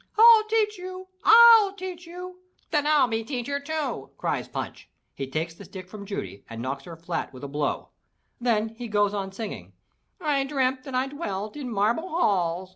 "I'll 0.17 0.43
teach 0.49 0.79
you! 0.79 1.09
I'll 1.23 1.73
teach 1.73 2.07
you!" 2.07 2.39
"Then 2.71 2.87
I 2.87 3.05
be 3.05 3.23
teacher 3.23 3.59
too!" 3.59 4.09
cries 4.17 4.47
Punch. 4.47 4.89
He 5.13 5.27
takes 5.27 5.53
the 5.53 5.63
stick 5.63 5.87
from 5.87 6.07
Judy 6.07 6.43
and 6.49 6.59
knocks 6.59 6.85
her 6.85 6.97
flat 6.97 7.31
with 7.31 7.43
a 7.43 7.47
blow, 7.47 7.89
then 8.39 8.69
he 8.69 8.87
goes 8.87 9.13
on 9.13 9.31
singing: 9.31 9.73
"/ 10.11 10.19
dreamt 10.19 10.85
that 10.85 10.95
I 10.95 11.05
dwelt 11.05 11.55
in 11.55 11.69
marble 11.71 12.09
halls. 12.09 12.69